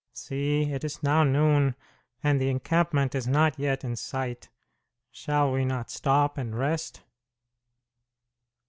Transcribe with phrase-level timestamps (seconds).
[0.13, 1.75] "See, it is now noon,
[2.23, 4.49] and the encampment is not yet in sight.
[5.11, 7.03] Shall we not stop and rest?"